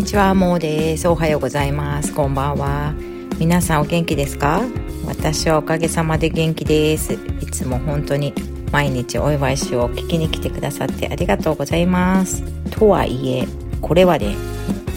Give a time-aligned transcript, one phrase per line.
[0.00, 1.06] にちは、もうです。
[1.08, 2.14] おはようございます。
[2.14, 2.94] こんばんは。
[3.38, 4.62] 皆さんお元気ですか？
[5.06, 7.12] 私はおかげさまで元気です。
[7.12, 7.18] い
[7.52, 8.32] つも本当に
[8.72, 12.42] 毎日お祝いしを聞きに来てくださってありがとうございます。
[12.70, 13.46] とはいえ、
[13.82, 14.34] これはね、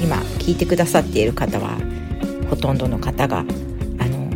[0.02, 1.78] 今聞いてくださっている方は、
[2.50, 4.32] ほとんどの方が、あの、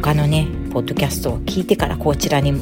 [0.00, 2.52] 他のね、ポッドキャストを聞いてからこちらに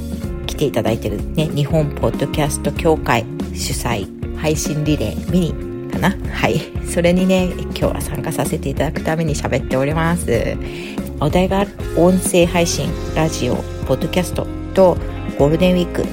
[0.47, 5.66] 来ていただいてるね、日本ポッドキャスト協会主催配信リレーミニ
[5.97, 6.17] かな。
[6.31, 6.61] はい。
[6.87, 10.57] それにね今日は参加させていただくために喋っております。
[11.21, 14.97] お題が音声配信ラジオポッドキャストと
[15.39, 16.05] ゴールデンウィーク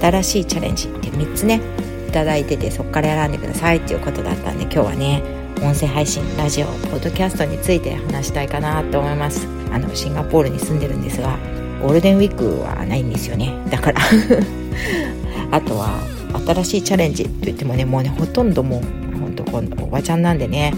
[0.00, 1.60] 新しいチャレンジって3つね
[2.08, 5.22] いただいててそこから選んでくださいっていうことだったんで今日はね
[5.60, 9.48] 音声配信ラジオポッドキャストについて話したいかなと思います。
[9.72, 11.36] あのシンガポールに住んでるんですが
[11.82, 13.60] ゴールデンウィークはないんですよね。
[13.70, 14.00] だから。
[15.50, 15.98] あとは
[16.46, 20.74] 新しいチャレンジと言ってもねもうねほとんどもうほんとこのおばちゃんなんでね。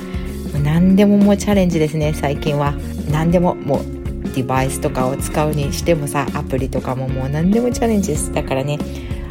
[0.65, 2.75] 何でももうチャレンジですね最近は。
[3.11, 4.01] 何でももう
[4.35, 8.33] デバイスとかを使うにしてもさアプリとかももう何でもチャレンジです。
[8.33, 8.79] だからね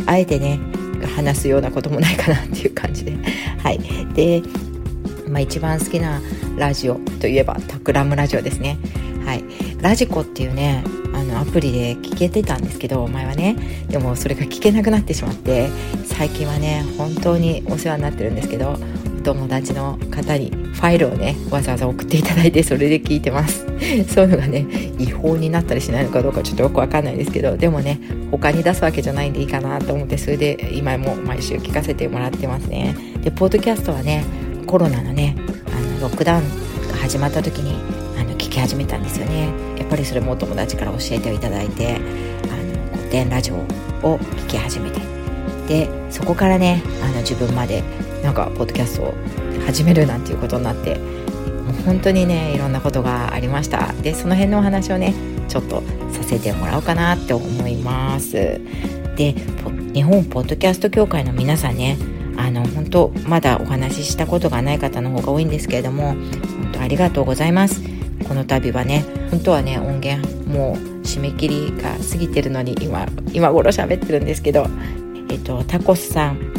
[0.06, 0.60] あえてね
[1.16, 3.14] 話すようなこともないかなっていう感じで。
[3.64, 3.80] はい。
[4.14, 4.42] で、
[5.28, 6.22] まあ、一番好きな
[6.58, 8.78] ラジオといえばタクラムラジオですね。
[9.26, 9.44] はい。
[9.82, 13.56] ラジコっていうねあのアプリで聞けてたんですけど前はね。
[13.90, 15.70] でもそれが聞けなくなってしまって
[16.06, 18.78] 最近はね本当にお世話になってるんですけど
[19.30, 23.66] 友達の方にファイルをねわざわざ送っていただいてそれで聞いてます。
[24.10, 24.66] そういうのがね
[24.98, 28.00] 違法になったりしないのかどうかちょっとよくわかんないですけどでもね
[28.32, 32.96] 他に出すわけじゃないんでいいかなと思ってそれで今も毎週聞かせてもらってますね。
[33.24, 34.24] でポッドキャストはね
[34.66, 35.36] コロナのね
[35.68, 36.44] あのロックダウン
[36.88, 37.76] が始まった時に
[38.20, 39.50] あの聞き始めたんですよね。
[39.78, 43.56] やっぱりそれもお友達から教えていただいてあの古典ラジオ
[44.08, 45.19] を聞き始めて
[45.70, 47.84] でそこからねあの自分まで
[48.24, 49.14] なんかポッドキャストを
[49.66, 53.94] 始めるなんていうことになってもう本当にねいろんなことがありました。
[54.02, 55.14] でその辺のお話をね
[55.48, 58.60] ちょっとさせてもらおうかなって思います。
[59.16, 59.36] で
[59.94, 61.98] 日本ポッドキャスト協会の皆さんね
[62.36, 67.82] あの本当まだお話ししたことがない方の方が多いんですけれども本当ありがとうございます。
[68.28, 74.68] この度はね本当はね音源もう締め切りが過ぎてるのに今今頃喋ってるんですけど
[75.30, 76.54] えっとタコスさん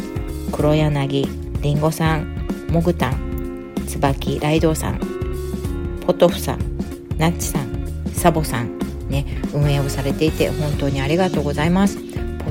[0.51, 1.27] 黒柳
[1.61, 4.99] りんごさんもぐたん椿ライドウさん
[6.05, 6.59] ポトフさん
[7.17, 11.97] ナッチさんサボさんね運営をされていて本当にありがとうございます。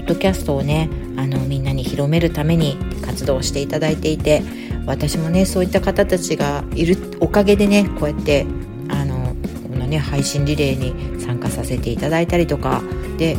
[0.01, 4.43] ポッドキャストをねあのみんなに広めるために活動していただいていて
[4.87, 8.47] 私もねそういった方たちがいるおかげでねこうやって
[8.89, 9.35] あの
[9.69, 12.83] このね配信リレーに参加させていただいたりとか
[13.19, 13.37] で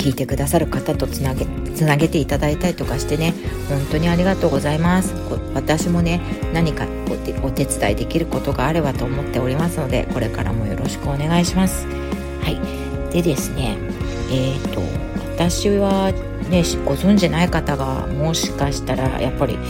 [0.00, 1.44] 聞いてくださる方とつなげ
[1.74, 3.34] つなげていただいたりとかしてね
[3.68, 5.14] 本当にありがとうございます。
[5.54, 6.20] 私もね
[6.54, 6.86] 何か
[7.42, 11.86] お手伝いできることがあればと思っておりますのでこれからもよろしくお願いします。
[11.86, 13.12] はい。
[13.12, 13.76] でですね
[14.30, 14.80] えっ、ー、と
[15.34, 16.12] 私は
[16.48, 19.68] ねご存じない方がもしかしたらやっぱり、ね、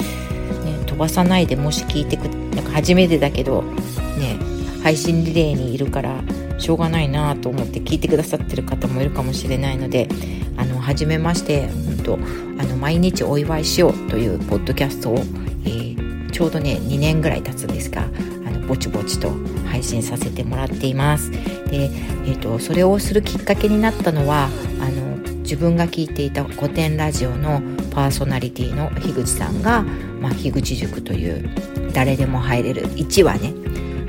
[0.87, 4.39] 飛ばさないでもし聞いてくなんか初めてだけどね
[4.83, 6.23] 配信リレーにいるから
[6.61, 10.09] しょうがないなと思って聞いてくださってる方もいるかもしれないので
[10.57, 19.33] あの初めまして本当あの毎日お祝いしようというポッドキャストを、えー、ちょうどね2年ぐらい経つんですがあのぼちぼちと
[19.67, 21.31] 配信させてもらっています。
[21.31, 21.39] で、
[21.71, 24.49] えーと、それをするきっかけになったのは
[24.81, 29.83] あの自分が聞いていた古典ラジオのパーソナリティの樋口さんが、
[30.21, 31.49] まあ、樋口塾という
[31.93, 33.53] 誰でも入れる1話ね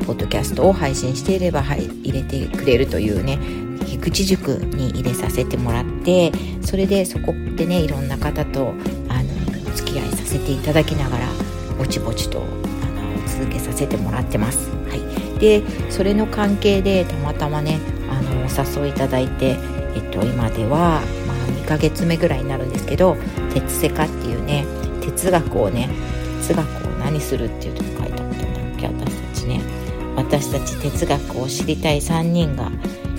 [0.06, 3.38] ポッドキャストを配信していれば、はい、入れてくれるというね
[3.86, 6.32] 樋口塾に入れさせてもらって
[6.62, 8.74] それでそこでねいろんな方と
[9.10, 9.30] あの
[9.68, 11.28] お付き合いさせていただきながら
[11.78, 14.70] ぼちぼちとあの続けさせてもらってます。
[14.90, 17.80] はい、でそれの関係でたまたまね
[18.10, 19.58] あのお誘いいただいて、
[19.96, 23.18] えっと、今では、まあ、2ヶ月目ぐらいになるんですけど
[23.54, 24.66] 「鉄セカ」っていうね
[25.02, 25.90] 哲学をね
[26.42, 29.62] 哲学を何するっていうとこ書いたことだっけ私たちね
[30.16, 32.72] 私たち哲学を知りたい3人が、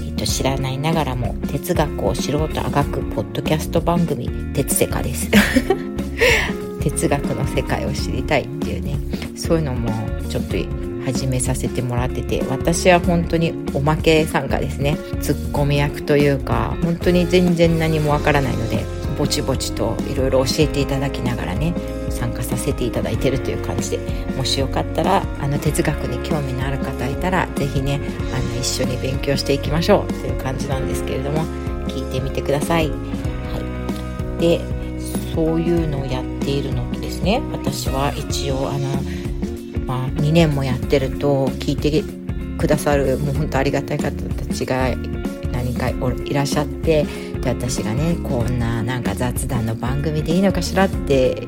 [0.04, 5.30] えっと、知らないながらも哲学を知ろうとあがくポッドキャスト番組「哲世界」です。
[6.82, 8.96] 哲学の世界を知りたいっていうね。
[9.42, 9.90] そういうのも
[10.28, 10.56] ちょっと
[11.04, 18.84] 始めさせてもらってて私は本当におまけ参加ですねツッコミ役というか本当に全然何もわからないので
[19.18, 21.74] ぼちぼちといろいろ教えていただきながらね
[22.08, 23.98] 参加させていただいてるという感じで
[24.36, 28.00] もしよかったらの哲学に興味のある方いたら是非ね
[28.34, 31.44] あの一緒に勉強していきましょうという感じなんですけれども
[31.87, 32.90] 聞いてみてください。
[32.90, 32.96] は
[34.38, 34.60] い、で
[35.34, 38.88] そういうのをやっているのとですね私は一応あの
[40.22, 42.02] 2年もやってると聞いて
[42.58, 44.94] くださるもう本当ありがたい方たちが
[45.52, 47.04] 何かいらっしゃって
[47.40, 51.46] で私がねこんななんか雑談の番組でいいのかしらって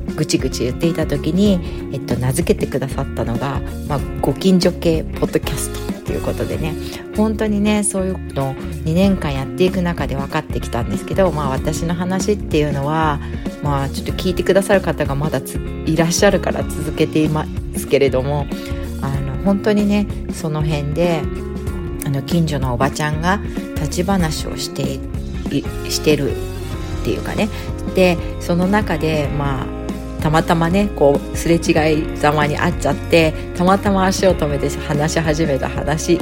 [0.00, 1.60] ぐちぐち言っていた時に、
[1.92, 6.74] えっと、名付けてくださったのが、まあ、ご近所系ポッドキャストっていうことでね。
[7.16, 13.20] 本当にねそういうのを2年間やっていく中で分かってきたんですけど、まあ、私の話っていうのは、
[13.62, 15.40] まあ、ちょっと聞いてくださる方がまだ
[15.86, 17.46] いらっしゃるから続けていま
[17.76, 18.46] すけれども
[19.02, 21.22] あの本当にねその辺で
[22.06, 23.40] あの近所のおばちゃんが
[23.76, 25.00] 立ち話をして
[25.90, 27.48] してるっていうかね。
[27.94, 29.66] でその中でまあ
[30.22, 36.18] たまたまねこうすれ違いざまに会っちゃってたまたま足を止めて話し始めた話っ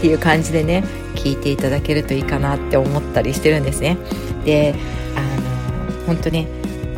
[0.00, 0.84] ていう感じでね
[1.14, 3.96] 聞いていただけるといいかなって思ったりしてるんですね。
[4.44, 4.74] で
[5.16, 6.46] あの本当ね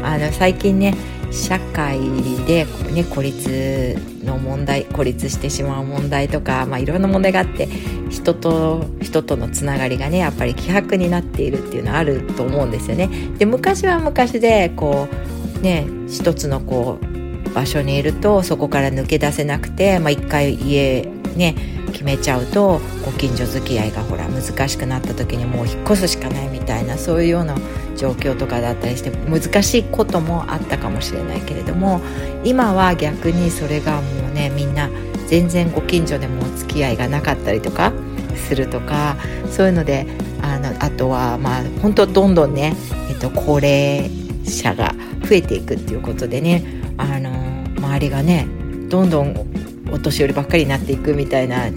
[0.03, 0.95] あの最近ね
[1.31, 2.01] 社会
[2.45, 7.69] で、ね、孤立の問題孤立してしまう問題とか、まあ、いろんな問題があって
[8.11, 13.09] 人と人とのつながりがねやっぱり希薄になっているっていうのはあると思うんですよね。
[13.39, 21.03] で昔は昔でこうね一つのこう場所にいるとそこから抜け出せなくて、まあ、一回家
[21.37, 21.55] ね
[21.93, 27.57] 決めちゃうとご近所付き合いがほら難しくなった時にもう引っ越すしかないみたいなそういうような
[27.97, 32.01] 状況とかだったりして難しいこともあったかもしれないけれども
[32.45, 34.89] 今は逆にそれがもうねみんな
[35.27, 37.93] 全然ご近所でもお付き合いがなかったりとか
[38.37, 39.17] するとか
[39.51, 40.07] そういうので
[40.43, 42.75] あのあとはまあ本当どんどんね、
[43.09, 44.11] えっと、高齢
[44.45, 44.95] 者が
[45.31, 46.65] 増えていくっていうことでね
[46.99, 47.31] あの
[47.79, 48.49] 周りがね
[48.89, 49.47] どんどん
[49.93, 51.71] お年寄りばっかりになっていくみたいな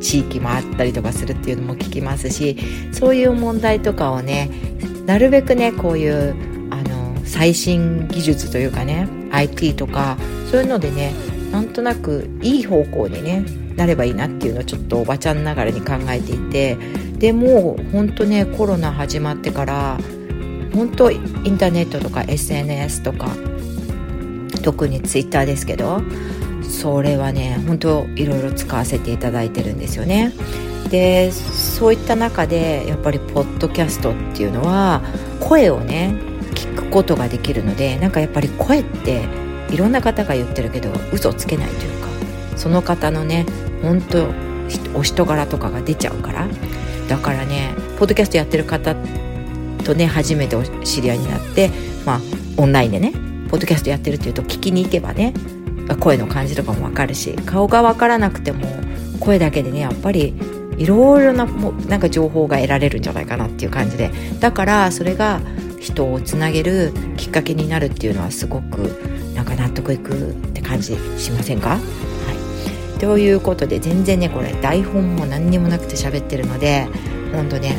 [0.00, 2.58] 地域もあったりとかするっていうのも聞きますし
[2.92, 4.50] そういう問題とかをね
[5.06, 6.34] なるべくねこういう
[6.70, 10.18] あの最新技術というかね IT とか
[10.50, 11.14] そういうのでね
[11.52, 13.44] なんとなくいい方向にね
[13.76, 16.76] なればいいなっていうのをちょっとおばちゃんながらに考えていて
[17.16, 19.98] でもうほんとねコロナ始まってから
[20.74, 23.28] 本当インターネットとか SNS とか
[24.62, 26.00] 特にツイッターですけど
[26.62, 30.32] それはね本当いろいろ使わせていただいてるんですよね。
[30.90, 35.02] でそういった中でやっぱりポッドキャストっていうのは
[35.38, 36.14] 声をね
[36.54, 39.28] 聞くことができるのでなんかやっぱり声って
[39.70, 42.08] いろんな方が言ってるけど嘘つけないというか
[42.56, 43.46] その方のね
[43.82, 44.26] 本当
[44.94, 46.48] お人柄とかが出ちゃうから
[47.08, 48.96] だからねポッドキャストやってる方
[49.92, 51.70] とね初めてお知り合いになって
[52.06, 52.20] まあ
[52.56, 53.12] オンラインでね
[53.50, 55.34] ポッドキャストやってるっていうと聞きに行けばね
[55.98, 58.66] 声の感じとかも分かるし顔が分からなくても
[59.18, 60.34] 声だけでねやっぱり
[60.78, 64.10] いろいろなもなんか情報が得られるんじゃないかなっていう感じで。
[64.38, 65.40] だからそれが
[65.78, 68.78] 人をつなげるきっかけになるっていうのはすごく
[69.34, 71.70] なんか納得いくって感じしませんか？
[71.70, 72.98] はい。
[72.98, 76.86] ということで全然ねこれ台本も何にもなくて喋ってるので
[77.32, 77.76] ほんとね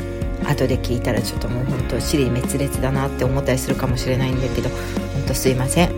[0.48, 5.92] 後で聞いたらちょっともう本当尻滅裂だなって思ったりするかもしれないんだけど本当すいません。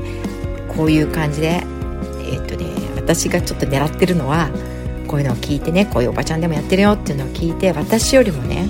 [0.76, 1.64] こういう感じで
[2.32, 4.50] えっとね私がちょっと狙ってるのは
[5.08, 8.68] こういうのを聞いてねこういうおばちゃんでもやってるよっていうのを聞いて私よりもね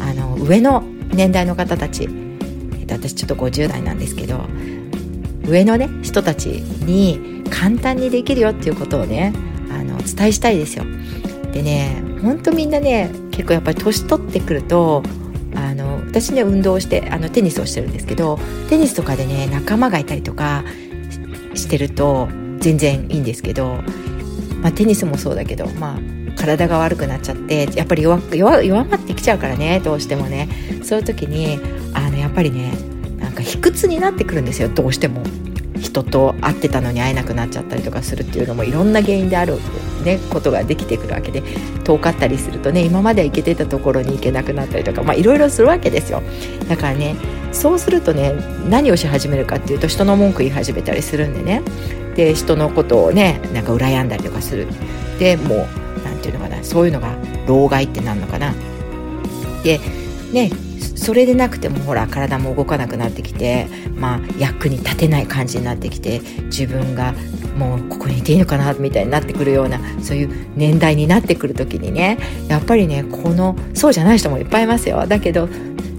[0.00, 0.82] あの上の
[1.12, 2.06] 年代の方たち、え
[2.84, 4.46] っと、私ちょっと50代なんですけど
[5.44, 9.32] 上のね人たちに簡単にできるよっていうことをね
[9.70, 10.84] あのお伝えしたいですよ。
[11.52, 15.02] でねほんとみんなね結構やっぱり年取ってくると
[15.54, 20.64] あの私ね運動してあのテニスをしてるんですけどテニスとかでね仲間がいたりとか
[21.54, 23.82] してると全然いいんですけど、
[24.62, 25.98] まあ、テニスもそうだけど、まあ、
[26.36, 30.48] 体が悪くなっちゃってやっぱり弱弱まってきちゃうからねどうしてもね
[30.84, 31.58] そういう時に
[31.94, 32.72] あのやっぱりね
[33.18, 35.22] なんか卑屈になってくるんですよどうしても。
[35.92, 39.58] 人と会ってたのに会えなくなっちゃったりとかするっていうのもいろんな原因である、
[40.04, 41.42] ね、ことができてくるわけで
[41.84, 46.22] 遠かったりするとね今まで行けてたところに行けなくなったりとかいろいろするわけですよ。
[46.68, 47.14] だからね
[47.52, 48.32] そうするとね
[48.70, 51.62] 何をし始めるかっていうと人の文句言い始めたりするんでね。
[52.16, 54.66] で人のことをねなんか羨んだりとかする。
[55.18, 55.58] でもう
[56.04, 57.14] 何て言うのかなそういうのが
[57.46, 58.54] 老害ってなるのかな。
[59.62, 59.78] で
[60.32, 60.50] ね
[61.02, 63.66] それでなくてもほら体も動かなくなってきて、
[63.96, 67.12] まあ、役に立てない感じになってきて自分が
[67.58, 72.18] もうここにいていいのかなみたいになってくるようなそういう年代になってくる時にね
[72.48, 75.06] やっぱりねこのそうじゃない人もいっぱいいますよ。
[75.06, 75.48] だけど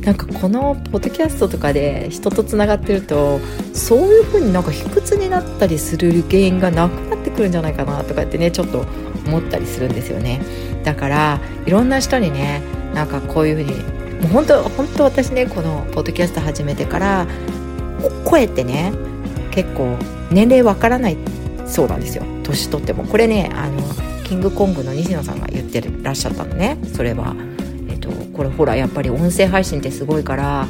[0.05, 3.39] なんかこのポッドキャストとかで人とつながってると
[3.73, 8.85] そういう風になんか卑屈になったりする原因がなくなってくるんじゃないかなとかってねちょっと
[9.25, 10.41] 思ったりするんですよね。
[10.83, 12.61] だからいろんな人にね
[12.93, 17.27] なんかこういう風にもう本当本当私ねこのポッドキャスト始めてから
[18.25, 18.93] 声ってね
[19.51, 19.97] 結構
[20.31, 21.17] 年齢わからない
[21.67, 22.23] そうなんですよ。
[22.43, 23.03] 年取っても。
[23.05, 23.81] これねあの
[24.23, 26.77] キングコングの西野さんが言ってらっしゃったのね。
[26.95, 27.35] それは、
[27.89, 30.67] えっと、これほらやっぱり音声配信ってすごいから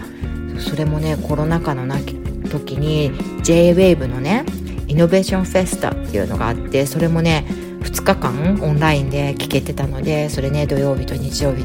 [0.60, 2.15] それもねコロナ禍のなき
[2.50, 3.12] 時に
[3.43, 4.45] JWAVE のね
[4.88, 7.45] イノベーションフェスタっていうのがあってそれもね
[7.81, 11.63] 2日間オンラインで聞けてたのでそれね土曜日と日曜日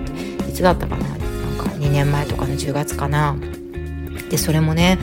[0.48, 1.27] いつだったかな？
[1.88, 3.36] 2年前とかの10月かな。
[4.30, 4.98] でそれもね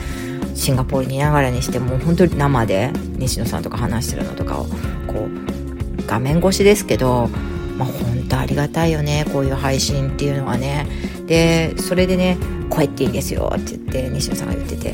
[0.54, 4.64] シンガポールにいながらにしてもう本当に生で西野さんとか話してるのとかを
[5.06, 7.28] こう画面越しですけど
[7.76, 10.86] まあ本当ありがたいよねこういう配信っていうのはね。
[11.26, 12.38] でそれでね
[12.70, 14.92] 声っていいんですよって言って西野さんが言ってて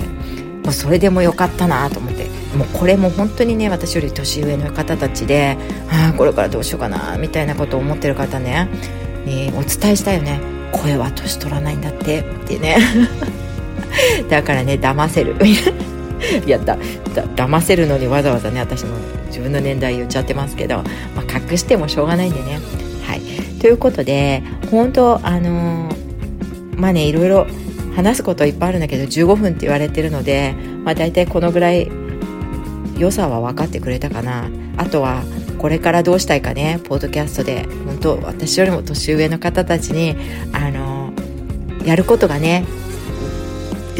[0.65, 2.27] もうそれでもよかったなと思って。
[2.57, 5.57] もうこれも本当にね私より年上の方たちで
[5.91, 8.69] ああこれからどうしようかなみたいなことを思ってる方ね
[9.25, 10.62] にお伝えしたいよね。
[10.73, 12.21] 声は年取らないんだって。
[12.21, 12.77] ってね。
[14.29, 15.37] だからね騙せる。
[16.47, 16.77] い やだ
[17.15, 18.91] だ騙せるのにわざわざね私の
[19.27, 20.79] 自分の年代言っちゃってますけど、
[21.17, 22.61] まあ、隠してもしょうがないんでね。
[23.07, 23.21] はい。
[23.61, 27.47] ということで本当あのー、まあねいろいろ
[27.95, 31.91] 話すこといっぱいあるんだけど15分って言われてるので、まあ、大体このぐらい
[32.97, 34.49] 良さは分かってくれたかな。
[34.77, 35.23] あとは
[35.63, 37.67] これからどうしたいかねポッドキャストで。
[37.87, 40.17] 本当私よりも年上の方たちに
[40.53, 41.13] あの
[41.85, 42.65] やることがね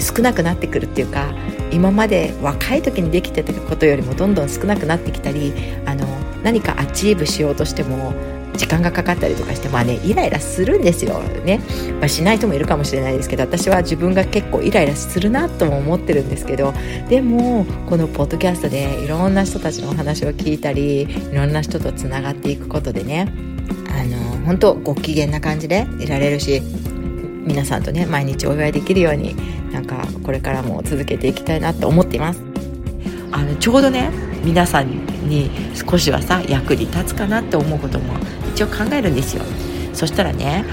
[0.01, 1.33] 少なくなってくるっていうか
[1.71, 5.53] 今まで若い時にできてたことよりもどんどん少なくなってきたり
[5.87, 6.07] あの
[6.43, 8.13] 何か achieve しようとしても
[8.57, 11.21] 時間がかかったりとかしてまあねイライラするんですよ。
[11.45, 11.61] ね、
[11.99, 16.73] まあ、しない人もいるかもしれないですけど私は自分が結構イライラするなとも思ってるんですけど
[17.09, 23.33] でもこのポッドキャストでいろんな人たちのお話を聞いたりいろんな人とつながっていくことでね
[23.91, 26.63] あの本当ご機嫌な感じでいられるし
[27.45, 29.35] 皆さんとね毎日お祝いできるように
[29.73, 32.43] なんかこれからも続けていきたいなと思っています。
[33.33, 34.11] あのちょうどね
[34.45, 34.89] 皆さん
[35.29, 38.15] に少しはさ役に立つかなって思うことも
[38.55, 39.43] 一応考えるんですよ。
[39.93, 40.65] そしたらね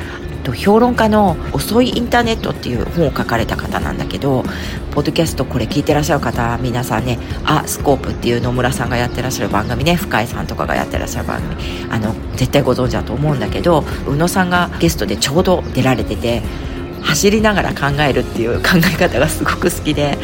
[0.56, 4.44] 評論家の「遅いインターネット」っていう本を書かれた方なんだけど
[4.92, 11.56] ポッドキャストこれ聞いてらっしゃる方皆さんね「あスコープ」っていう野村さんがやってらっしゃる番組ね深井さんとかがやってらっしゃる番組
[11.92, 16.42] あの絶対ご存知だと思うんだけど宇野さんがゲストでちょうど出られてて
[17.02, 20.18] 走りながら考えるっていう考え方がすごく好きで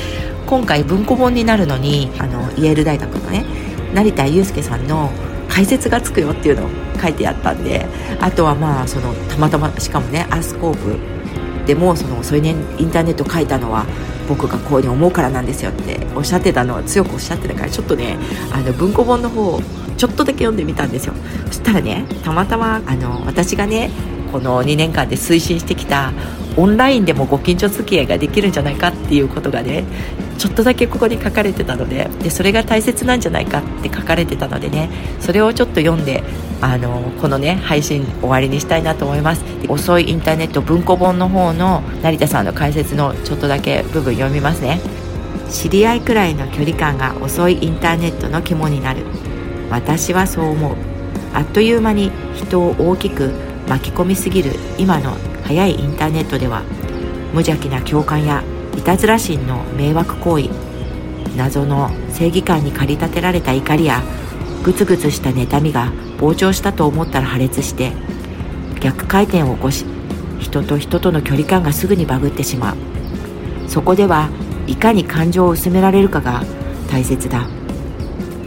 [0.46, 3.46] 今回文庫本になるのにあのイェール大学のね
[3.94, 5.12] 成田悠介さんの
[5.50, 6.70] 解説がつくよっていうのを
[7.02, 7.86] 書いてあったんで
[8.20, 12.50] あとはまあそのたまたましかもねアースコープでもそのそれに
[12.80, 13.86] インターネット書いたのは
[14.28, 18.18] 僕がこういうに思うからなんですよっておっしゃってたのは強くおっしゃってたからちょっとね
[18.52, 19.60] あの文庫本の方
[19.98, 21.14] ちょっとだけ読んでみたんですよ。
[21.48, 23.92] そしたらねたまたまあの私がね
[24.32, 26.12] この2年間で推進してきた
[26.58, 29.84] オンラインでもご近所付き合いができるんじゃないかっていうことがね
[30.38, 36.24] ちょっとだけここに書かれてたのででそれが大切なんじゃないかって書かれてたのでねそれをちょっと読んで
[36.62, 39.44] あのこのね配信終わりにしたいなと思います。
[39.68, 44.80] 遅いインターネット文庫本の方の成田さんの解説のちょっとだけ部分読みますね。
[45.50, 49.04] 知り合いくらいの距離感が遅いインターネットの肝になる。
[49.70, 50.76] 私はそう思う。
[51.34, 53.32] あっという間に人を大きく
[53.68, 56.64] 巻き込みすぎる今の早いインターネットでは
[57.34, 58.44] 無邪気な共感や
[58.78, 60.50] いたずら心の迷惑行為
[61.38, 64.02] 謎の正義感に駆り立てられた怒りや
[64.64, 67.94] グツグツした妬みが膨張したと思ったら破裂して
[68.82, 69.86] 逆回転を起こし
[70.40, 72.76] 人と人との距離感がすぐにバグってしまう。
[73.68, 74.30] そこでは
[74.68, 76.44] いかに感情を薄められるかが
[76.90, 77.48] 大切だ。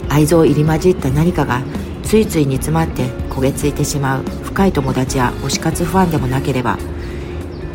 [0.08, 1.62] 愛憎入り混じった何かが
[2.02, 4.24] ついつい煮詰まって焦げついてしまう。
[4.58, 6.78] 深い友達や推し活ファンでもなければ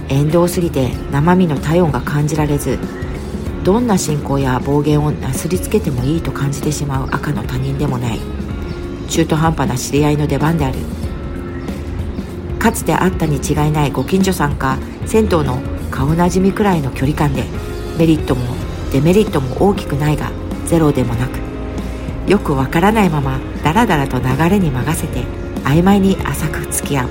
[0.09, 2.77] 縁遠すぎて生身の体温が感じられず
[3.63, 8.19] どんな信仰や暴言をなすりつけてもいいと感じてしまう赤の他人でもない
[9.07, 10.79] 中途半端な知り合いの出番である。
[12.59, 17.45] かつてあったに違いないご近所さんか銭湯の顔なじみくらいの距離感で
[17.97, 18.41] メリットも
[18.91, 20.33] デメリットも大きくないが
[20.65, 21.39] ゼロでもなく
[22.29, 27.09] よくわからないままダラダラと流れに任せて曖昧に浅く付き合う。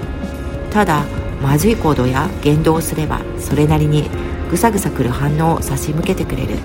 [0.71, 1.05] ただ
[1.43, 4.09] まずい行動や言動をすればそれなりに
[4.51, 6.57] ぐさぐさくる反応を差し向けてくれる。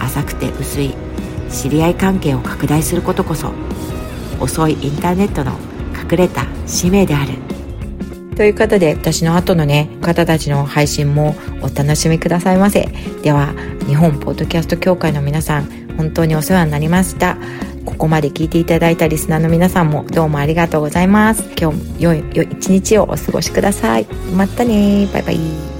[0.00, 0.94] 浅くて薄い
[1.50, 3.52] 知り合い関係を拡大することこそ
[4.40, 5.52] 遅いインターネットの
[6.10, 7.34] 隠れた使命である。
[8.36, 12.88] ということで私の後のね方たちの配信もお楽しみくださいませ。
[13.22, 13.54] では
[13.86, 17.38] 日本ポッドキャスト協会の皆さん本当にお世話になりました。
[17.94, 21.44] ここまで聞いていただいたリスナーの皆さんもどうもありがとうございます。
[21.58, 24.06] 今日良い良い一日をお過ごしください。
[24.36, 25.73] またねバイバイ。